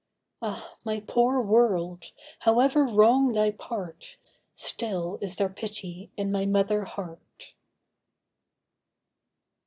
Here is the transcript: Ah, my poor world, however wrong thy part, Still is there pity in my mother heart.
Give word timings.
Ah, 0.41 0.77
my 0.83 0.99
poor 1.05 1.39
world, 1.39 2.05
however 2.39 2.85
wrong 2.85 3.33
thy 3.33 3.51
part, 3.51 4.17
Still 4.55 5.19
is 5.21 5.35
there 5.35 5.47
pity 5.47 6.09
in 6.17 6.31
my 6.31 6.43
mother 6.47 6.85
heart. 6.85 7.53